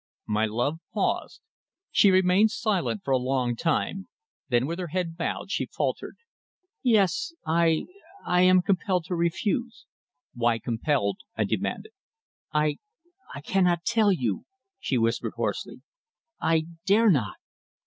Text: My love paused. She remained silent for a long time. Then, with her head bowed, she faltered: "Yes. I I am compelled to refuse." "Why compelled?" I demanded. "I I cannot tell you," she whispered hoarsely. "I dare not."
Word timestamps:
My 0.25 0.47
love 0.47 0.79
paused. 0.95 1.41
She 1.91 2.09
remained 2.09 2.49
silent 2.49 3.03
for 3.03 3.11
a 3.11 3.19
long 3.19 3.55
time. 3.55 4.07
Then, 4.49 4.65
with 4.65 4.79
her 4.79 4.87
head 4.87 5.15
bowed, 5.15 5.51
she 5.51 5.67
faltered: 5.67 6.17
"Yes. 6.81 7.35
I 7.45 7.85
I 8.25 8.41
am 8.41 8.63
compelled 8.63 9.05
to 9.09 9.15
refuse." 9.15 9.85
"Why 10.33 10.57
compelled?" 10.57 11.19
I 11.35 11.43
demanded. 11.43 11.91
"I 12.51 12.79
I 13.35 13.41
cannot 13.41 13.85
tell 13.85 14.11
you," 14.11 14.45
she 14.79 14.97
whispered 14.97 15.33
hoarsely. 15.35 15.83
"I 16.41 16.65
dare 16.87 17.11
not." 17.11 17.35